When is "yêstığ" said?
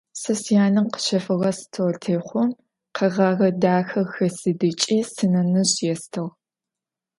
5.87-6.25